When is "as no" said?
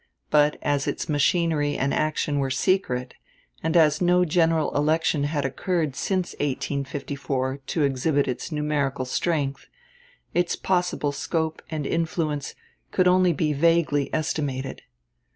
3.77-4.25